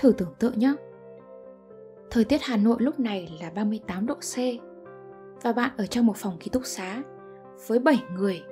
Thử 0.00 0.12
tưởng 0.12 0.34
tượng 0.38 0.58
nhé. 0.58 0.74
Thời 2.10 2.24
tiết 2.24 2.38
Hà 2.42 2.56
Nội 2.56 2.76
lúc 2.80 3.00
này 3.00 3.38
là 3.40 3.50
38 3.50 4.06
độ 4.06 4.14
C 4.14 4.36
và 5.42 5.52
bạn 5.52 5.70
ở 5.76 5.86
trong 5.86 6.06
một 6.06 6.16
phòng 6.16 6.36
ký 6.40 6.50
túc 6.50 6.62
xá 6.64 7.02
với 7.66 7.78
7 7.78 8.02
người 8.14 8.42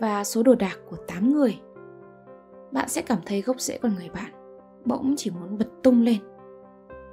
và 0.00 0.24
số 0.24 0.42
đồ 0.42 0.54
đạc 0.54 0.78
của 0.90 0.96
8 0.96 1.32
người. 1.32 1.60
Bạn 2.72 2.88
sẽ 2.88 3.02
cảm 3.02 3.18
thấy 3.26 3.42
gốc 3.42 3.60
rễ 3.60 3.78
con 3.78 3.94
người 3.94 4.08
bạn 4.14 4.32
bỗng 4.84 5.14
chỉ 5.16 5.30
muốn 5.30 5.58
bật 5.58 5.68
tung 5.82 6.02
lên. 6.02 6.18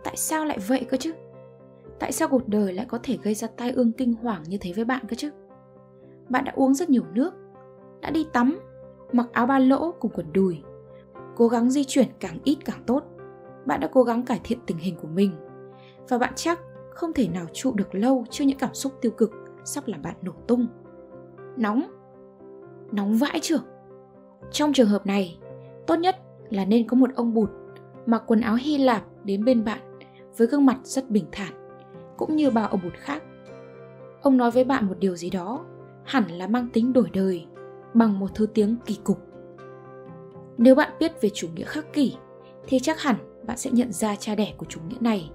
Tại 0.03 0.15
sao 0.17 0.45
lại 0.45 0.57
vậy 0.67 0.85
cơ 0.89 0.97
chứ? 0.97 1.13
Tại 1.99 2.11
sao 2.11 2.27
cuộc 2.27 2.47
đời 2.47 2.73
lại 2.73 2.85
có 2.89 2.99
thể 3.03 3.17
gây 3.23 3.33
ra 3.33 3.47
tai 3.57 3.71
ương 3.71 3.91
kinh 3.91 4.13
hoàng 4.13 4.43
như 4.47 4.57
thế 4.61 4.73
với 4.75 4.85
bạn 4.85 5.05
cơ 5.07 5.15
chứ? 5.15 5.31
Bạn 6.29 6.45
đã 6.45 6.51
uống 6.55 6.73
rất 6.73 6.89
nhiều 6.89 7.03
nước, 7.13 7.33
đã 8.01 8.09
đi 8.09 8.27
tắm, 8.33 8.59
mặc 9.11 9.27
áo 9.31 9.45
ba 9.45 9.59
lỗ 9.59 9.91
cùng 9.99 10.11
quần 10.13 10.33
đùi, 10.33 10.61
cố 11.35 11.47
gắng 11.47 11.69
di 11.69 11.83
chuyển 11.83 12.07
càng 12.19 12.37
ít 12.43 12.57
càng 12.65 12.83
tốt. 12.85 13.03
Bạn 13.65 13.79
đã 13.79 13.89
cố 13.91 14.03
gắng 14.03 14.25
cải 14.25 14.39
thiện 14.43 14.59
tình 14.65 14.77
hình 14.77 14.95
của 15.01 15.07
mình 15.07 15.31
và 16.09 16.17
bạn 16.17 16.33
chắc 16.35 16.59
không 16.89 17.13
thể 17.13 17.27
nào 17.27 17.45
trụ 17.53 17.73
được 17.75 17.95
lâu 17.95 18.25
trước 18.29 18.43
những 18.45 18.57
cảm 18.57 18.73
xúc 18.73 18.93
tiêu 19.01 19.11
cực 19.11 19.31
sắp 19.65 19.87
làm 19.87 20.01
bạn 20.01 20.15
nổ 20.21 20.31
tung. 20.47 20.67
Nóng. 21.57 21.83
Nóng 22.91 23.17
vãi 23.17 23.39
trưởng. 23.41 23.63
Trong 24.51 24.73
trường 24.73 24.87
hợp 24.87 25.05
này, 25.05 25.39
tốt 25.87 25.95
nhất 25.95 26.15
là 26.49 26.65
nên 26.65 26.87
có 26.87 26.95
một 26.95 27.09
ông 27.15 27.33
bụt 27.33 27.49
mặc 28.05 28.23
quần 28.27 28.41
áo 28.41 28.55
Hy 28.55 28.77
Lạp 28.77 29.03
đến 29.23 29.45
bên 29.45 29.63
bạn 29.63 29.79
với 30.37 30.47
gương 30.47 30.65
mặt 30.65 30.77
rất 30.83 31.09
bình 31.09 31.25
thản, 31.31 31.53
cũng 32.17 32.35
như 32.35 32.51
bao 32.51 32.67
ông 32.67 32.79
bụt 32.83 32.93
khác. 32.93 33.23
Ông 34.21 34.37
nói 34.37 34.51
với 34.51 34.63
bạn 34.63 34.85
một 34.85 34.99
điều 34.99 35.15
gì 35.15 35.29
đó 35.29 35.65
hẳn 36.03 36.27
là 36.27 36.47
mang 36.47 36.69
tính 36.73 36.93
đổi 36.93 37.09
đời 37.13 37.45
bằng 37.93 38.19
một 38.19 38.35
thứ 38.35 38.45
tiếng 38.45 38.77
kỳ 38.85 38.99
cục. 39.03 39.17
Nếu 40.57 40.75
bạn 40.75 40.91
biết 40.99 41.21
về 41.21 41.29
chủ 41.33 41.47
nghĩa 41.55 41.63
khắc 41.63 41.93
kỷ 41.93 42.15
thì 42.67 42.79
chắc 42.79 43.01
hẳn 43.01 43.15
bạn 43.45 43.57
sẽ 43.57 43.71
nhận 43.71 43.91
ra 43.91 44.15
cha 44.15 44.35
đẻ 44.35 44.53
của 44.57 44.65
chủ 44.69 44.81
nghĩa 44.87 44.97
này, 44.99 45.31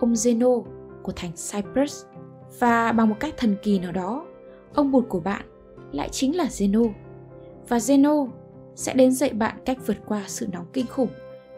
ông 0.00 0.12
Zeno 0.12 0.64
của 1.02 1.12
thành 1.16 1.32
Cyprus. 1.32 2.04
Và 2.58 2.92
bằng 2.92 3.08
một 3.08 3.16
cách 3.20 3.34
thần 3.36 3.56
kỳ 3.62 3.78
nào 3.78 3.92
đó, 3.92 4.26
ông 4.74 4.90
bụt 4.90 5.04
của 5.08 5.20
bạn 5.20 5.42
lại 5.92 6.08
chính 6.08 6.36
là 6.36 6.44
Zeno. 6.44 6.92
Và 7.68 7.78
Zeno 7.78 8.28
sẽ 8.74 8.94
đến 8.94 9.12
dạy 9.12 9.30
bạn 9.30 9.56
cách 9.64 9.78
vượt 9.86 9.96
qua 10.06 10.24
sự 10.26 10.46
nóng 10.52 10.66
kinh 10.72 10.86
khủng 10.86 11.08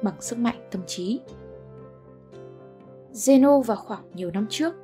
bằng 0.03 0.15
sức 0.21 0.39
mạnh 0.39 0.69
tâm 0.71 0.83
trí. 0.87 1.21
Zeno 3.13 3.63
vào 3.63 3.77
khoảng 3.77 4.03
nhiều 4.15 4.31
năm 4.31 4.47
trước, 4.51 4.75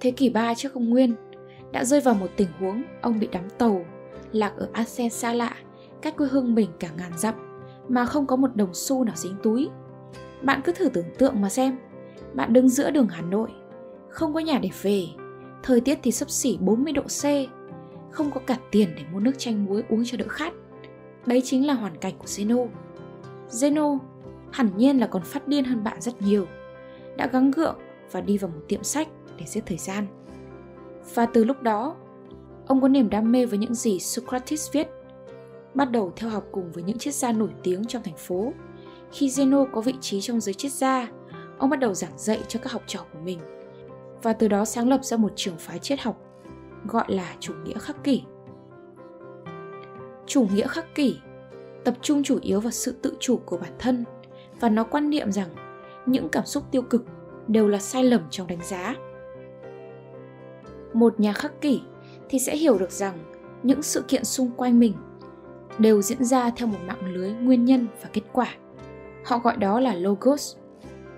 thế 0.00 0.10
kỷ 0.10 0.28
3 0.28 0.54
trước 0.54 0.74
công 0.74 0.90
nguyên, 0.90 1.14
đã 1.72 1.84
rơi 1.84 2.00
vào 2.00 2.14
một 2.14 2.28
tình 2.36 2.48
huống 2.58 2.82
ông 3.00 3.18
bị 3.18 3.28
đắm 3.32 3.44
tàu, 3.58 3.84
lạc 4.32 4.52
ở 4.56 4.68
Athens 4.72 5.14
xa 5.14 5.32
lạ, 5.32 5.56
cách 6.02 6.16
quê 6.16 6.28
hương 6.30 6.54
mình 6.54 6.70
cả 6.80 6.88
ngàn 6.96 7.12
dặm, 7.16 7.34
mà 7.88 8.04
không 8.04 8.26
có 8.26 8.36
một 8.36 8.56
đồng 8.56 8.74
xu 8.74 9.04
nào 9.04 9.16
dính 9.16 9.36
túi. 9.42 9.68
Bạn 10.42 10.60
cứ 10.64 10.72
thử 10.72 10.88
tưởng 10.88 11.06
tượng 11.18 11.40
mà 11.40 11.48
xem, 11.48 11.78
bạn 12.34 12.52
đứng 12.52 12.68
giữa 12.68 12.90
đường 12.90 13.08
Hà 13.08 13.22
Nội, 13.22 13.50
không 14.08 14.34
có 14.34 14.40
nhà 14.40 14.58
để 14.62 14.70
về, 14.82 15.06
thời 15.62 15.80
tiết 15.80 15.98
thì 16.02 16.12
sấp 16.12 16.30
xỉ 16.30 16.58
40 16.60 16.92
độ 16.92 17.02
C, 17.02 17.24
không 18.10 18.30
có 18.30 18.40
cả 18.46 18.56
tiền 18.70 18.88
để 18.96 19.02
mua 19.12 19.20
nước 19.20 19.32
chanh 19.38 19.64
muối 19.64 19.82
uống 19.88 20.04
cho 20.04 20.16
đỡ 20.16 20.24
khát. 20.28 20.52
Đấy 21.26 21.42
chính 21.44 21.66
là 21.66 21.74
hoàn 21.74 21.96
cảnh 21.96 22.14
của 22.18 22.24
Zeno. 22.24 22.68
Zeno 23.48 23.98
hẳn 24.50 24.70
nhiên 24.76 24.98
là 24.98 25.06
còn 25.06 25.22
phát 25.22 25.48
điên 25.48 25.64
hơn 25.64 25.84
bạn 25.84 26.00
rất 26.00 26.22
nhiều. 26.22 26.46
Đã 27.16 27.26
gắng 27.26 27.50
gượng 27.50 27.76
và 28.12 28.20
đi 28.20 28.38
vào 28.38 28.50
một 28.50 28.60
tiệm 28.68 28.82
sách 28.82 29.08
để 29.38 29.44
giết 29.46 29.62
thời 29.66 29.78
gian. 29.78 30.06
Và 31.14 31.26
từ 31.26 31.44
lúc 31.44 31.62
đó, 31.62 31.96
ông 32.66 32.80
có 32.80 32.88
niềm 32.88 33.10
đam 33.10 33.32
mê 33.32 33.46
với 33.46 33.58
những 33.58 33.74
gì 33.74 33.98
Socrates 33.98 34.72
viết. 34.72 34.88
Bắt 35.74 35.90
đầu 35.90 36.12
theo 36.16 36.30
học 36.30 36.44
cùng 36.52 36.72
với 36.72 36.82
những 36.82 36.98
triết 36.98 37.14
gia 37.14 37.32
nổi 37.32 37.50
tiếng 37.62 37.84
trong 37.84 38.02
thành 38.02 38.16
phố. 38.16 38.52
Khi 39.12 39.28
Zeno 39.28 39.66
có 39.72 39.80
vị 39.80 39.94
trí 40.00 40.20
trong 40.20 40.40
giới 40.40 40.54
triết 40.54 40.72
gia, 40.72 41.08
ông 41.58 41.70
bắt 41.70 41.78
đầu 41.80 41.94
giảng 41.94 42.18
dạy 42.18 42.40
cho 42.48 42.60
các 42.62 42.72
học 42.72 42.82
trò 42.86 43.00
của 43.12 43.18
mình. 43.24 43.38
Và 44.22 44.32
từ 44.32 44.48
đó 44.48 44.64
sáng 44.64 44.88
lập 44.88 45.04
ra 45.04 45.16
một 45.16 45.32
trường 45.36 45.56
phái 45.58 45.78
triết 45.78 46.00
học 46.00 46.16
gọi 46.84 47.04
là 47.08 47.34
chủ 47.40 47.54
nghĩa 47.64 47.78
khắc 47.78 48.04
kỷ. 48.04 48.22
Chủ 50.26 50.46
nghĩa 50.54 50.66
khắc 50.66 50.94
kỷ 50.94 51.16
tập 51.84 51.94
trung 52.02 52.22
chủ 52.22 52.38
yếu 52.42 52.60
vào 52.60 52.70
sự 52.70 52.94
tự 53.02 53.16
chủ 53.20 53.40
của 53.46 53.56
bản 53.56 53.72
thân 53.78 54.04
và 54.60 54.68
nó 54.68 54.84
quan 54.84 55.10
niệm 55.10 55.32
rằng 55.32 55.48
những 56.06 56.28
cảm 56.28 56.46
xúc 56.46 56.64
tiêu 56.70 56.82
cực 56.82 57.04
đều 57.48 57.68
là 57.68 57.78
sai 57.78 58.04
lầm 58.04 58.20
trong 58.30 58.46
đánh 58.46 58.62
giá. 58.64 58.94
Một 60.92 61.20
nhà 61.20 61.32
khắc 61.32 61.60
kỷ 61.60 61.80
thì 62.28 62.38
sẽ 62.38 62.56
hiểu 62.56 62.78
được 62.78 62.90
rằng 62.90 63.18
những 63.62 63.82
sự 63.82 64.04
kiện 64.08 64.24
xung 64.24 64.50
quanh 64.50 64.78
mình 64.78 64.94
đều 65.78 66.02
diễn 66.02 66.24
ra 66.24 66.50
theo 66.50 66.68
một 66.68 66.78
mạng 66.86 67.14
lưới 67.14 67.32
nguyên 67.32 67.64
nhân 67.64 67.86
và 68.02 68.08
kết 68.12 68.22
quả. 68.32 68.54
Họ 69.24 69.38
gọi 69.38 69.56
đó 69.56 69.80
là 69.80 69.94
logos. 69.94 70.56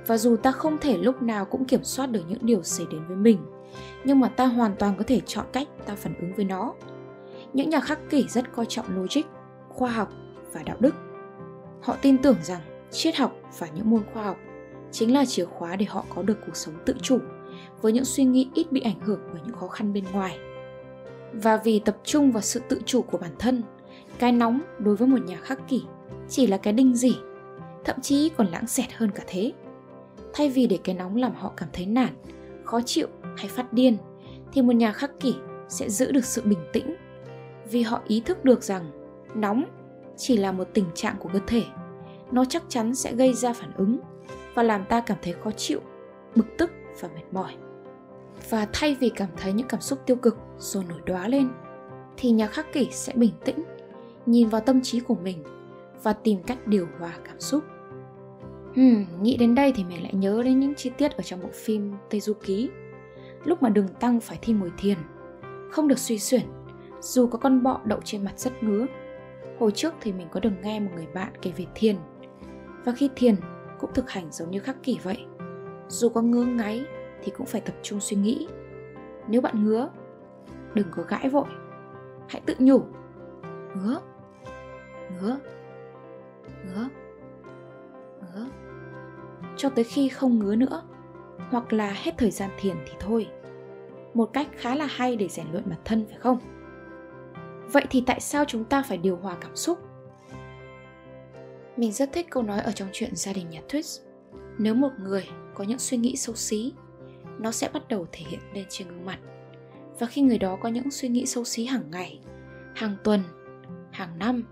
Và 0.07 0.17
dù 0.17 0.37
ta 0.37 0.53
không 0.53 0.79
thể 0.79 0.99
lúc 0.99 1.23
nào 1.23 1.45
cũng 1.45 1.65
kiểm 1.65 1.85
soát 1.85 2.07
được 2.07 2.21
những 2.29 2.47
điều 2.47 2.63
xảy 2.63 2.87
đến 2.91 3.01
với 3.09 3.17
mình, 3.17 3.39
nhưng 4.05 4.21
mà 4.21 4.29
ta 4.29 4.47
hoàn 4.47 4.77
toàn 4.79 4.95
có 4.99 5.05
thể 5.07 5.21
chọn 5.27 5.47
cách 5.53 5.69
ta 5.87 5.95
phản 5.95 6.15
ứng 6.21 6.35
với 6.37 6.45
nó. 6.45 6.75
Những 7.53 7.71
nhà 7.71 7.81
khắc 7.81 8.11
kỷ 8.11 8.29
rất 8.29 8.53
coi 8.53 8.67
trọng 8.67 8.87
logic, 8.97 9.23
khoa 9.69 9.91
học 9.91 10.09
và 10.53 10.63
đạo 10.63 10.77
đức. 10.81 10.95
Họ 11.83 11.97
tin 12.03 12.19
tưởng 12.19 12.37
rằng 12.43 12.61
triết 12.91 13.17
học 13.17 13.33
và 13.59 13.67
những 13.75 13.91
môn 13.91 14.03
khoa 14.13 14.25
học 14.25 14.37
chính 14.93 15.15
là 15.15 15.25
chìa 15.25 15.45
khóa 15.45 15.77
để 15.77 15.87
họ 15.87 16.05
có 16.15 16.23
được 16.23 16.39
cuộc 16.47 16.57
sống 16.57 16.75
tự 16.85 16.95
chủ 17.03 17.19
với 17.81 17.93
những 17.93 18.05
suy 18.05 18.25
nghĩ 18.25 18.49
ít 18.55 18.73
bị 18.73 18.81
ảnh 18.81 19.01
hưởng 19.01 19.21
bởi 19.33 19.41
những 19.47 19.57
khó 19.57 19.69
khăn 19.69 19.93
bên 19.93 20.05
ngoài. 20.13 20.39
Và 21.33 21.57
vì 21.57 21.79
tập 21.79 21.97
trung 22.05 22.33
vào 22.33 22.43
sự 22.43 22.61
tự 22.69 22.81
chủ 22.87 23.03
của 23.03 23.19
bản 23.19 23.33
thân, 23.39 23.63
cái 24.19 24.33
nóng 24.33 24.61
đối 24.79 24.97
với 24.97 25.09
một 25.09 25.19
nhà 25.25 25.37
khắc 25.37 25.69
kỷ 25.69 25.83
chỉ 26.29 26.47
là 26.47 26.57
cái 26.57 26.73
đinh 26.73 26.95
gì, 26.95 27.17
thậm 27.85 28.01
chí 28.01 28.31
còn 28.37 28.47
lãng 28.47 28.67
xẹt 28.67 28.93
hơn 28.93 29.11
cả 29.11 29.23
thế. 29.27 29.53
Thay 30.35 30.49
vì 30.49 30.67
để 30.67 30.79
cái 30.85 30.95
nóng 30.95 31.17
làm 31.17 31.35
họ 31.35 31.53
cảm 31.57 31.69
thấy 31.73 31.87
nản, 31.87 32.15
khó 32.65 32.81
chịu 32.81 33.07
hay 33.37 33.49
phát 33.49 33.73
điên, 33.73 33.97
thì 34.53 34.63
một 34.63 34.73
nhà 34.73 34.93
khắc 34.93 35.21
kỷ 35.21 35.35
sẽ 35.69 35.91
giữ 35.91 36.13
được 36.13 36.25
sự 36.25 36.43
bình 36.45 36.59
tĩnh. 36.73 36.95
Vì 37.71 37.83
họ 37.83 38.01
ý 38.09 38.21
thức 38.21 38.45
được 38.45 38.63
rằng 38.63 38.91
nóng 39.35 39.65
chỉ 40.17 40.37
là 40.37 40.53
một 40.53 40.69
tình 40.75 40.87
trạng 40.95 41.17
của 41.19 41.29
cơ 41.33 41.39
thể. 41.47 41.63
Nó 42.31 42.45
chắc 42.45 42.63
chắn 42.69 42.95
sẽ 42.95 43.13
gây 43.13 43.35
ra 43.35 43.53
phản 43.53 43.73
ứng 43.77 43.99
và 44.55 44.63
làm 44.63 44.85
ta 44.85 45.01
cảm 45.01 45.19
thấy 45.23 45.33
khó 45.33 45.51
chịu 45.51 45.81
bực 46.37 46.47
tức 46.59 46.71
và 47.01 47.09
mệt 47.09 47.25
mỏi. 47.33 47.55
Và 48.51 48.67
thay 48.73 48.97
vì 49.01 49.09
cảm 49.09 49.29
thấy 49.37 49.53
những 49.53 49.69
cảm 49.69 49.81
xúc 49.81 49.99
tiêu 50.07 50.17
cực 50.17 50.39
rồi 50.59 50.85
nổi 50.89 51.01
đoá 51.05 51.29
lên 51.29 51.49
thì 52.17 52.31
nhà 52.31 52.47
khắc 52.47 52.73
kỷ 52.73 52.89
sẽ 52.91 53.13
bình 53.17 53.33
tĩnh 53.45 53.65
nhìn 54.27 54.49
vào 54.49 54.61
tâm 54.61 54.81
trí 54.83 55.01
của 55.01 55.15
mình 55.15 55.45
và 56.03 56.13
tìm 56.13 56.43
cách 56.43 56.67
điều 56.67 56.89
hòa 56.99 57.13
cảm 57.25 57.41
xúc. 57.41 57.65
Hmm, 58.75 59.05
nghĩ 59.23 59.37
đến 59.37 59.55
đây 59.55 59.73
thì 59.77 59.85
mình 59.85 60.03
lại 60.03 60.15
nhớ 60.15 60.43
đến 60.45 60.61
những 60.61 60.75
chi 60.75 60.91
tiết 60.99 61.13
ở 61.13 61.23
trong 61.23 61.41
bộ 61.43 61.49
phim 61.53 61.93
Tây 62.11 62.21
Du 62.21 62.33
Ký 62.35 62.71
Lúc 63.45 63.63
mà 63.63 63.69
đường 63.69 63.89
tăng 64.01 64.21
phải 64.21 64.39
thi 64.43 64.53
ngồi 64.53 64.73
thiền 64.79 64.99
Không 65.71 65.89
được 65.89 65.99
suy 65.99 66.19
xuyển 66.19 66.43
Dù 67.01 67.27
có 67.27 67.39
con 67.39 67.63
bọ 67.63 67.81
đậu 67.85 68.01
trên 68.05 68.25
mặt 68.25 68.39
rất 68.39 68.63
ngứa. 68.63 68.87
Hồi 69.59 69.71
trước 69.71 69.95
thì 70.01 70.13
mình 70.13 70.29
có 70.31 70.41
được 70.41 70.51
nghe 70.63 70.81
một 70.81 70.91
người 70.95 71.07
bạn 71.15 71.33
kể 71.43 71.53
về 71.57 71.67
thiền 71.75 71.97
Và 72.85 72.93
khi 72.93 73.11
thiền 73.17 73.37
cũng 73.81 73.91
thực 73.95 74.11
hành 74.11 74.33
giống 74.33 74.51
như 74.51 74.61
khắc 74.61 74.83
kỷ 74.83 74.99
vậy. 75.03 75.27
Dù 75.89 76.09
có 76.09 76.23
ngứa 76.23 76.45
ngáy 76.45 76.85
thì 77.23 77.33
cũng 77.37 77.47
phải 77.47 77.61
tập 77.61 77.75
trung 77.83 78.01
suy 78.01 78.17
nghĩ. 78.17 78.49
Nếu 79.29 79.41
bạn 79.41 79.65
ngứa, 79.65 79.89
đừng 80.75 80.87
có 80.91 81.03
gãi 81.03 81.29
vội 81.29 81.49
Hãy 82.29 82.43
tự 82.47 82.55
nhủ. 82.59 82.83
Ngứa, 83.77 84.01
ngứa, 85.11 85.39
ngứa, 86.65 86.89
ngứa. 88.21 88.47
Cho 89.57 89.69
tới 89.69 89.85
khi 89.85 90.09
không 90.09 90.39
ngứa 90.39 90.57
nữa, 90.57 90.83
Hoặc 91.51 91.73
là 91.73 91.93
hết 92.03 92.15
thời 92.19 92.31
gian 92.31 92.51
thiền 92.59 92.77
thì 92.87 92.93
thôi. 93.01 93.27
Một 94.15 94.31
cách 94.33 94.49
khá 94.53 94.75
là 94.75 94.87
hay 94.87 95.17
để 95.17 95.29
rèn 95.29 95.47
luyện 95.53 95.71
bản 95.71 95.79
thân, 95.85 96.07
phải 96.07 96.19
không? 96.19 96.39
vậy 97.73 97.87
thì 97.91 98.03
tại 98.07 98.21
sao 98.21 98.45
chúng 98.45 98.65
ta 98.65 98.83
phải 98.83 98.99
điều 98.99 99.17
hòa 99.17 99.37
cảm 99.41 99.57
xúc? 99.57 99.79
Mình 101.77 101.93
rất 101.93 102.13
thích 102.13 102.27
câu 102.31 102.43
nói 102.43 102.61
ở 102.61 102.73
trong 102.73 102.89
chuyện 102.93 103.17
gia 103.17 103.33
đình 103.33 103.51
nhà 103.51 103.61
Twist 103.69 104.03
nếu 104.59 104.75
một 104.75 104.91
người 104.99 105.29
có 105.55 105.65
những 105.65 105.79
suy 105.79 105.97
nghĩ 105.97 106.17
xấu 106.17 106.35
xí, 106.35 106.73
nó 107.39 107.53
sẽ 107.53 107.69
bắt 107.73 107.89
đầu 107.89 108.07
thể 108.13 108.25
hiện 108.29 108.41
lên 108.55 108.65
trên 108.69 108.89
gương 108.89 109.05
mặt. 109.05 109.19
Và 109.99 110.07
khi 110.07 110.23
người 110.23 110.39
đó 110.39 110.57
có 110.57 110.69
những 110.69 110.91
suy 110.91 111.09
nghĩ 111.09 111.27
xấu 111.27 111.45
xí 111.45 111.65
hàng 111.65 111.91
ngày, 111.91 112.21
hàng 112.75 112.97
tuần, 113.05 113.21
hàng 113.93 114.19
năm, 114.19 114.45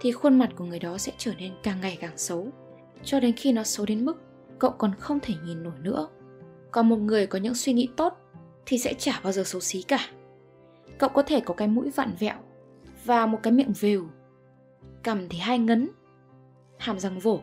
thì 0.00 0.12
khuôn 0.12 0.38
mặt 0.38 0.50
của 0.56 0.64
người 0.64 0.78
đó 0.78 0.98
sẽ 0.98 1.12
trở 1.18 1.32
nên 1.38 1.52
càng 1.62 1.80
ngày 1.80 1.98
càng 2.00 2.18
xấu. 2.18 2.48
Cho 3.04 3.20
đến 3.20 3.32
khi 3.32 3.52
nó 3.52 3.62
xấu 3.62 3.86
đến 3.86 4.04
mức 4.04 4.16
cậu 4.58 4.70
còn 4.70 4.94
không 4.94 5.20
thể 5.20 5.34
nhìn 5.44 5.62
nổi 5.62 5.78
nữa. 5.82 6.08
Còn 6.70 6.88
một 6.88 6.96
người 6.96 7.26
có 7.26 7.38
những 7.38 7.54
suy 7.54 7.72
nghĩ 7.72 7.88
tốt 7.96 8.14
thì 8.66 8.78
sẽ 8.78 8.94
chả 8.94 9.20
bao 9.22 9.32
giờ 9.32 9.44
xấu 9.44 9.60
xí 9.60 9.82
cả. 9.82 10.08
Cậu 10.98 11.08
có 11.08 11.22
thể 11.22 11.40
có 11.40 11.54
cái 11.54 11.68
mũi 11.68 11.90
vặn 11.90 12.14
vẹo 12.18 12.36
và 13.04 13.26
một 13.26 13.38
cái 13.42 13.52
miệng 13.52 13.72
vều. 13.80 14.04
Cằm 15.02 15.28
thì 15.28 15.38
hai 15.38 15.58
ngấn. 15.58 15.90
Hàm 16.78 16.98
răng 16.98 17.18
vổ 17.18 17.40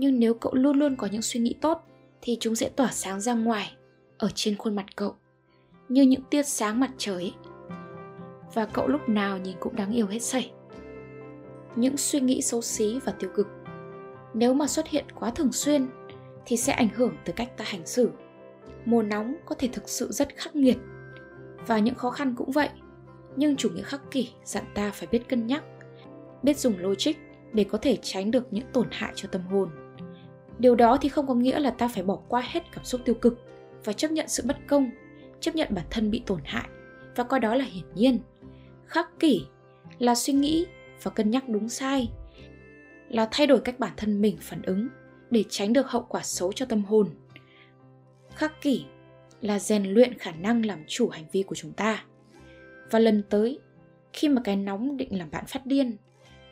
nhưng 0.00 0.18
nếu 0.18 0.34
cậu 0.34 0.54
luôn 0.54 0.78
luôn 0.78 0.96
có 0.96 1.08
những 1.12 1.22
suy 1.22 1.40
nghĩ 1.40 1.54
tốt 1.60 1.82
thì 2.22 2.36
chúng 2.40 2.54
sẽ 2.54 2.68
tỏa 2.68 2.88
sáng 2.92 3.20
ra 3.20 3.34
ngoài, 3.34 3.76
ở 4.18 4.28
trên 4.34 4.56
khuôn 4.56 4.76
mặt 4.76 4.86
cậu, 4.96 5.14
như 5.88 6.02
những 6.02 6.22
tia 6.30 6.42
sáng 6.42 6.80
mặt 6.80 6.90
trời. 6.98 7.34
Và 8.54 8.66
cậu 8.66 8.88
lúc 8.88 9.08
nào 9.08 9.38
nhìn 9.38 9.56
cũng 9.60 9.76
đáng 9.76 9.92
yêu 9.92 10.06
hết 10.06 10.18
sảy. 10.18 10.52
Những 11.76 11.96
suy 11.96 12.20
nghĩ 12.20 12.42
xấu 12.42 12.62
xí 12.62 12.98
và 13.04 13.12
tiêu 13.12 13.30
cực, 13.34 13.46
nếu 14.34 14.54
mà 14.54 14.66
xuất 14.66 14.88
hiện 14.88 15.04
quá 15.14 15.30
thường 15.30 15.52
xuyên 15.52 15.86
thì 16.48 16.56
sẽ 16.56 16.72
ảnh 16.72 16.88
hưởng 16.94 17.16
tới 17.24 17.32
cách 17.32 17.56
ta 17.56 17.64
hành 17.68 17.86
xử. 17.86 18.10
Mùa 18.84 19.02
nóng 19.02 19.34
có 19.46 19.54
thể 19.54 19.68
thực 19.72 19.88
sự 19.88 20.12
rất 20.12 20.28
khắc 20.36 20.56
nghiệt 20.56 20.76
và 21.66 21.78
những 21.78 21.94
khó 21.94 22.10
khăn 22.10 22.34
cũng 22.36 22.50
vậy. 22.50 22.68
Nhưng 23.36 23.56
chủ 23.56 23.70
nghĩa 23.70 23.82
khắc 23.82 24.10
kỷ 24.10 24.28
dặn 24.44 24.64
ta 24.74 24.90
phải 24.90 25.08
biết 25.12 25.28
cân 25.28 25.46
nhắc, 25.46 25.64
biết 26.42 26.58
dùng 26.58 26.78
logic 26.78 27.12
để 27.52 27.64
có 27.64 27.78
thể 27.78 27.98
tránh 28.02 28.30
được 28.30 28.52
những 28.52 28.64
tổn 28.72 28.86
hại 28.90 29.12
cho 29.14 29.28
tâm 29.32 29.42
hồn. 29.42 29.70
Điều 30.58 30.74
đó 30.74 30.98
thì 31.00 31.08
không 31.08 31.26
có 31.26 31.34
nghĩa 31.34 31.58
là 31.58 31.70
ta 31.70 31.88
phải 31.88 32.02
bỏ 32.02 32.18
qua 32.28 32.42
hết 32.46 32.62
cảm 32.72 32.84
xúc 32.84 33.00
tiêu 33.04 33.14
cực 33.14 33.38
và 33.84 33.92
chấp 33.92 34.10
nhận 34.10 34.28
sự 34.28 34.42
bất 34.46 34.56
công, 34.66 34.90
chấp 35.40 35.54
nhận 35.54 35.68
bản 35.70 35.84
thân 35.90 36.10
bị 36.10 36.22
tổn 36.26 36.40
hại 36.44 36.68
và 37.16 37.24
coi 37.24 37.40
đó 37.40 37.54
là 37.54 37.64
hiển 37.64 37.84
nhiên. 37.94 38.18
Khắc 38.86 39.20
kỷ 39.20 39.46
là 39.98 40.14
suy 40.14 40.32
nghĩ 40.32 40.66
và 41.02 41.10
cân 41.10 41.30
nhắc 41.30 41.48
đúng 41.48 41.68
sai, 41.68 42.10
là 43.08 43.28
thay 43.30 43.46
đổi 43.46 43.60
cách 43.60 43.78
bản 43.78 43.92
thân 43.96 44.20
mình 44.20 44.36
phản 44.40 44.62
ứng 44.62 44.88
để 45.30 45.44
tránh 45.48 45.72
được 45.72 45.86
hậu 45.86 46.06
quả 46.08 46.22
xấu 46.22 46.52
cho 46.52 46.66
tâm 46.66 46.84
hồn. 46.84 47.08
Khắc 48.34 48.62
kỷ 48.62 48.84
là 49.40 49.58
rèn 49.58 49.84
luyện 49.84 50.18
khả 50.18 50.32
năng 50.32 50.66
làm 50.66 50.84
chủ 50.88 51.08
hành 51.08 51.24
vi 51.32 51.42
của 51.42 51.54
chúng 51.54 51.72
ta. 51.72 52.04
Và 52.90 52.98
lần 52.98 53.22
tới, 53.30 53.58
khi 54.12 54.28
mà 54.28 54.40
cái 54.44 54.56
nóng 54.56 54.96
định 54.96 55.18
làm 55.18 55.30
bạn 55.30 55.44
phát 55.46 55.66
điên, 55.66 55.96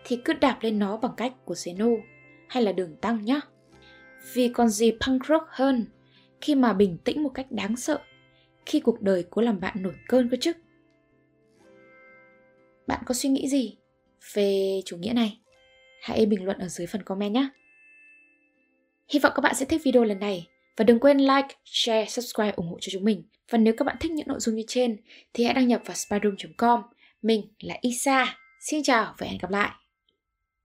thì 0.05 0.19
cứ 0.25 0.33
đạp 0.33 0.59
lên 0.61 0.79
nó 0.79 0.97
bằng 0.97 1.13
cách 1.17 1.33
của 1.45 1.55
Zeno 1.55 2.01
hay 2.49 2.63
là 2.63 2.73
đường 2.73 2.97
tăng 2.97 3.25
nhé. 3.25 3.41
Vì 4.33 4.49
còn 4.49 4.69
gì 4.69 4.93
punk 5.07 5.27
rock 5.27 5.47
hơn 5.49 5.87
khi 6.41 6.55
mà 6.55 6.73
bình 6.73 6.99
tĩnh 7.05 7.23
một 7.23 7.31
cách 7.35 7.47
đáng 7.51 7.77
sợ 7.77 7.99
khi 8.67 8.81
cuộc 8.81 9.03
đời 9.03 9.25
cố 9.31 9.43
làm 9.43 9.61
bạn 9.61 9.83
nổi 9.83 9.95
cơn 10.09 10.29
cơ 10.29 10.37
chứ. 10.41 10.53
Bạn 12.87 13.03
có 13.07 13.15
suy 13.15 13.29
nghĩ 13.29 13.49
gì 13.49 13.77
về 14.35 14.81
chủ 14.85 14.97
nghĩa 14.97 15.13
này? 15.13 15.41
Hãy 16.03 16.27
bình 16.27 16.45
luận 16.45 16.59
ở 16.59 16.69
dưới 16.69 16.87
phần 16.87 17.03
comment 17.03 17.35
nhé. 17.35 17.49
Hy 19.09 19.19
vọng 19.19 19.33
các 19.35 19.41
bạn 19.41 19.55
sẽ 19.55 19.67
thích 19.67 19.81
video 19.85 20.05
lần 20.05 20.19
này 20.19 20.47
và 20.77 20.85
đừng 20.85 21.01
quên 21.01 21.19
like, 21.19 21.49
share, 21.65 22.07
subscribe 22.09 22.53
ủng 22.57 22.69
hộ 22.69 22.79
cho 22.81 22.91
chúng 22.93 23.05
mình. 23.05 23.23
Và 23.51 23.59
nếu 23.59 23.75
các 23.77 23.85
bạn 23.85 23.97
thích 24.01 24.13
những 24.13 24.29
nội 24.29 24.41
dung 24.41 24.55
như 24.55 24.63
trên 24.69 24.97
thì 25.35 25.45
hãy 25.45 25.55
đăng 25.55 25.69
nhập 25.69 25.83
vào 25.85 25.95
spyroom.com. 25.95 26.83
Mình 27.23 27.43
là 27.61 27.79
Isa. 27.81 28.39
Xin 28.61 28.83
chào 28.83 29.15
và 29.19 29.27
hẹn 29.27 29.39
gặp 29.39 29.51
lại. 29.51 29.71